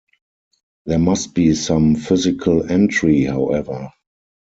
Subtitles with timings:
[0.87, 3.91] There must be some physical entry, however.